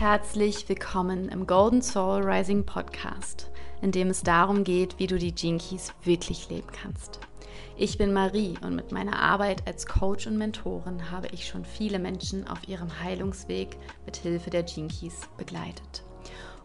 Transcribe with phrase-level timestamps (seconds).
[0.00, 3.50] Herzlich willkommen im Golden Soul Rising Podcast,
[3.82, 7.20] in dem es darum geht, wie du die Gene Keys wirklich leben kannst.
[7.76, 11.98] Ich bin Marie und mit meiner Arbeit als Coach und Mentorin habe ich schon viele
[11.98, 16.02] Menschen auf ihrem Heilungsweg mit Hilfe der Gene Keys begleitet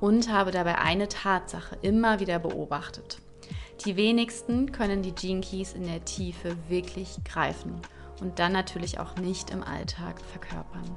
[0.00, 3.20] und habe dabei eine Tatsache immer wieder beobachtet.
[3.84, 7.74] Die wenigsten können die Gene Keys in der Tiefe wirklich greifen
[8.22, 10.96] und dann natürlich auch nicht im Alltag verkörpern.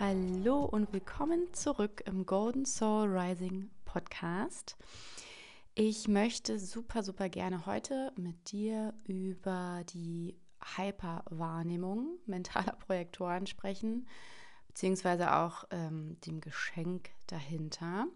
[0.00, 4.76] Hallo und willkommen zurück im Golden Soul Rising Podcast.
[5.74, 10.36] Ich möchte super, super gerne heute mit dir über die
[10.76, 14.06] Hyperwahrnehmung mentaler Projektoren sprechen,
[14.68, 18.06] beziehungsweise auch ähm, dem Geschenk dahinter.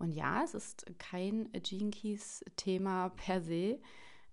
[0.00, 3.78] Und ja, es ist kein Gene Keys Thema per se.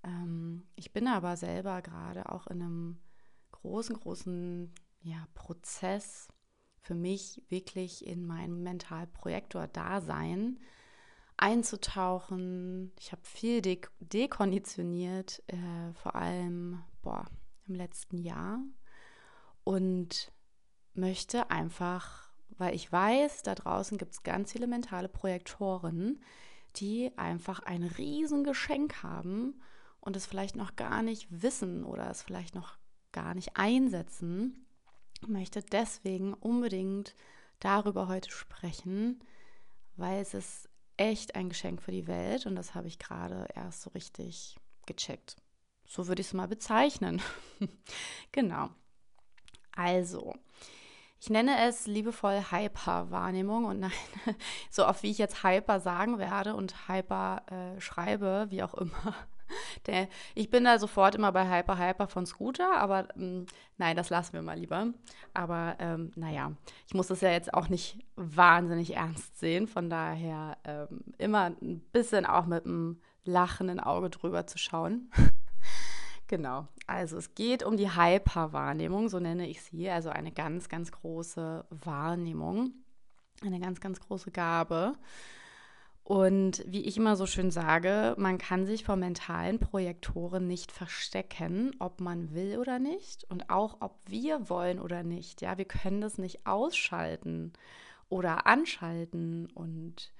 [0.03, 2.97] Ähm, ich bin aber selber gerade auch in einem
[3.51, 6.29] großen, großen ja, Prozess
[6.85, 10.59] für mich wirklich in mein Mentalprojektor-Dasein
[11.35, 12.93] einzutauchen.
[12.99, 17.25] Ich habe viel de dekonditioniert, äh, vor allem boah,
[17.67, 18.59] im letzten Jahr
[19.63, 20.31] und
[20.93, 26.21] möchte einfach, weil ich weiß, da draußen gibt es ganz viele mentale Projektoren,
[26.75, 29.59] die einfach ein Riesengeschenk haben
[30.01, 32.77] und es vielleicht noch gar nicht wissen oder es vielleicht noch
[33.11, 34.64] gar nicht einsetzen
[35.27, 37.15] möchte deswegen unbedingt
[37.59, 39.19] darüber heute sprechen,
[39.95, 43.81] weil es ist echt ein Geschenk für die Welt und das habe ich gerade erst
[43.81, 45.35] so richtig gecheckt.
[45.85, 47.21] So würde ich es mal bezeichnen.
[48.31, 48.69] genau.
[49.75, 50.33] Also,
[51.19, 53.91] ich nenne es liebevoll Hyper-Wahrnehmung und nein,
[54.69, 59.15] so oft wie ich jetzt Hyper sagen werde und Hyper äh, schreibe, wie auch immer,
[59.87, 63.45] der, ich bin da sofort immer bei Hyper Hyper von Scooter, aber ähm,
[63.77, 64.87] nein, das lassen wir mal lieber.
[65.33, 66.51] Aber ähm, naja,
[66.87, 69.67] ich muss das ja jetzt auch nicht wahnsinnig ernst sehen.
[69.67, 75.09] Von daher ähm, immer ein bisschen auch mit einem lachenden Auge drüber zu schauen.
[76.27, 79.89] genau, also es geht um die Hyper-Wahrnehmung, so nenne ich sie.
[79.89, 82.73] Also eine ganz, ganz große Wahrnehmung,
[83.43, 84.93] eine ganz, ganz große Gabe.
[86.05, 91.75] Und wie ich immer so schön sage, man kann sich vor mentalen Projektoren nicht verstecken,
[91.79, 95.41] ob man will oder nicht und auch ob wir wollen oder nicht.
[95.41, 97.53] Ja, wir können das nicht ausschalten
[98.07, 100.13] oder anschalten und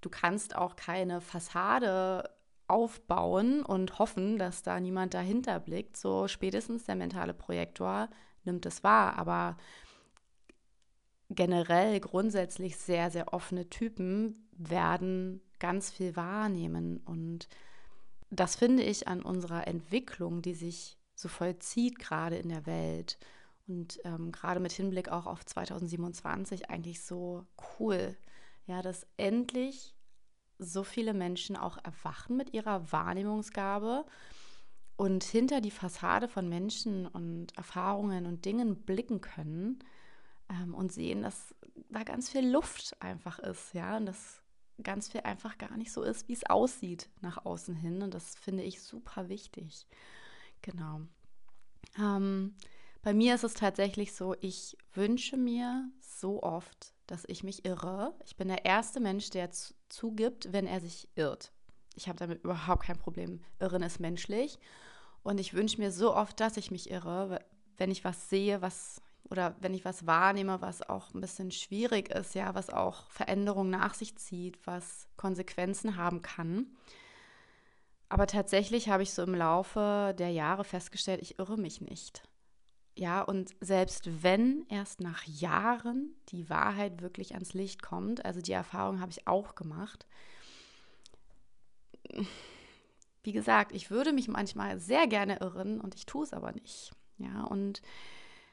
[0.00, 2.30] du kannst auch keine Fassade
[2.68, 5.96] aufbauen und hoffen, dass da niemand dahinter blickt.
[5.96, 8.08] So spätestens der mentale Projektor
[8.44, 9.56] nimmt es wahr, aber
[11.34, 16.98] generell grundsätzlich sehr, sehr offene Typen werden ganz viel wahrnehmen.
[17.04, 17.48] Und
[18.30, 23.18] das finde ich an unserer Entwicklung, die sich so vollzieht gerade in der Welt
[23.68, 27.46] und ähm, gerade mit Hinblick auch auf 2027 eigentlich so
[27.78, 28.16] cool.
[28.66, 29.94] Ja, dass endlich
[30.58, 34.04] so viele Menschen auch erwachen mit ihrer Wahrnehmungsgabe
[34.96, 39.80] und hinter die Fassade von Menschen und Erfahrungen und Dingen blicken können
[40.48, 41.54] ähm, und sehen, dass
[41.88, 44.41] da ganz viel Luft einfach ist, ja, und dass
[44.82, 48.02] ganz viel einfach gar nicht so ist, wie es aussieht nach außen hin.
[48.02, 49.86] Und das finde ich super wichtig.
[50.62, 51.00] Genau.
[51.98, 52.54] Ähm,
[53.02, 58.14] bei mir ist es tatsächlich so, ich wünsche mir so oft, dass ich mich irre.
[58.24, 59.50] Ich bin der erste Mensch, der
[59.88, 61.52] zugibt, wenn er sich irrt.
[61.94, 63.40] Ich habe damit überhaupt kein Problem.
[63.58, 64.58] Irren ist menschlich.
[65.22, 67.44] Und ich wünsche mir so oft, dass ich mich irre,
[67.76, 72.10] wenn ich was sehe, was oder wenn ich was wahrnehme, was auch ein bisschen schwierig
[72.10, 76.66] ist, ja, was auch Veränderungen nach sich zieht, was Konsequenzen haben kann.
[78.08, 82.22] Aber tatsächlich habe ich so im Laufe der Jahre festgestellt, ich irre mich nicht.
[82.94, 88.52] Ja, und selbst wenn erst nach Jahren die Wahrheit wirklich ans Licht kommt, also die
[88.52, 90.06] Erfahrung habe ich auch gemacht.
[93.22, 96.92] Wie gesagt, ich würde mich manchmal sehr gerne irren und ich tue es aber nicht.
[97.16, 97.80] Ja, und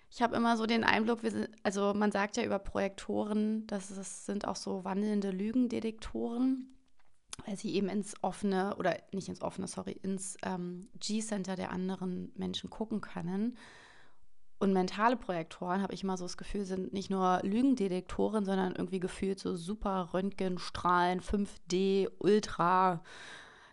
[0.10, 4.26] ich habe immer so den Eindruck, sind, also man sagt ja über Projektoren, dass es
[4.26, 6.76] sind auch so wandelnde Lügendetektoren,
[7.46, 12.32] weil sie eben ins offene oder nicht ins offene, sorry, ins ähm, G-Center der anderen
[12.36, 13.58] Menschen gucken können
[14.60, 19.00] und mentale Projektoren, habe ich immer so das Gefühl, sind nicht nur Lügendetektoren, sondern irgendwie
[19.00, 23.02] gefühlt so super Röntgenstrahlen, 5D, Ultra.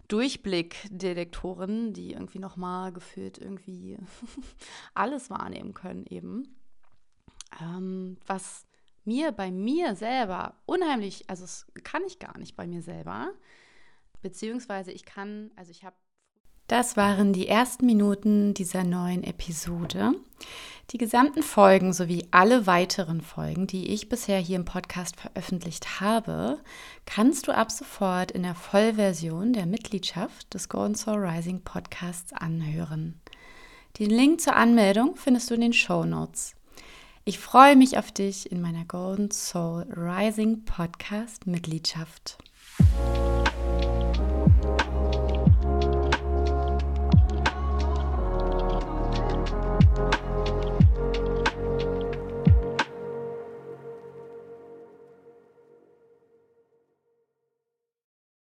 [0.09, 3.99] Durchblickdetektoren, die irgendwie nochmal gefühlt irgendwie
[4.95, 6.57] alles wahrnehmen können eben.
[7.61, 8.67] Ähm, was
[9.05, 13.33] mir bei mir selber unheimlich, also das kann ich gar nicht bei mir selber,
[14.21, 15.97] beziehungsweise ich kann, also ich habe
[16.69, 20.15] das waren die ersten Minuten dieser neuen Episode.
[20.91, 26.59] Die gesamten Folgen sowie alle weiteren Folgen, die ich bisher hier im Podcast veröffentlicht habe,
[27.05, 33.21] kannst du ab sofort in der Vollversion der Mitgliedschaft des Golden Soul Rising Podcasts anhören.
[33.99, 36.55] Den Link zur Anmeldung findest du in den Show Notes.
[37.25, 42.39] Ich freue mich auf dich in meiner Golden Soul Rising Podcast Mitgliedschaft.